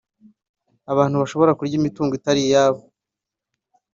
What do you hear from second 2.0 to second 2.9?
itari iyabo